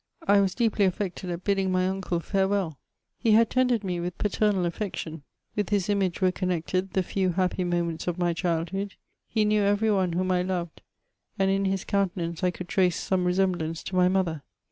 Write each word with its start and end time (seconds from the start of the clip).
I 0.27 0.41
was 0.41 0.55
deeply 0.55 0.85
affected 0.85 1.29
at 1.29 1.43
bidding 1.43 1.71
my 1.71 1.87
uncle 1.87 2.19
farewell; 2.19 2.79
he 3.19 3.33
had 3.33 3.51
tended 3.51 3.83
me 3.83 3.99
wiUi 3.99 4.17
paternal 4.17 4.65
affection; 4.65 5.21
with 5.55 5.69
his 5.69 5.89
image 5.89 6.21
were 6.21 6.31
connected 6.31 6.93
the 6.93 7.03
few 7.03 7.29
^ 7.29 7.33
nappy 7.35 7.63
moments 7.63 8.07
of 8.07 8.17
my 8.17 8.33
childhood; 8.33 8.95
he 9.27 9.45
knew 9.45 9.61
every 9.61 9.91
one 9.91 10.13
whom 10.13 10.31
I 10.31 10.41
loved; 10.41 10.81
and 11.37 11.51
in 11.51 11.65
his 11.65 11.85
countenance 11.85 12.43
I 12.43 12.49
could 12.49 12.67
trace 12.67 12.99
some 12.99 13.25
resemblance 13.25 13.83
to 13.83 13.95
my 13.95 14.07
mother. 14.09 14.41